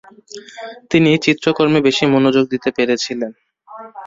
[0.91, 3.31] তিনি চিত্র কর্মে বেশি মনোযোগ দিতে পেরেছিলেন।